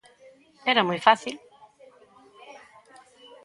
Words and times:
Era 0.71 0.87
moi 0.87 0.99
fácil. 1.07 1.35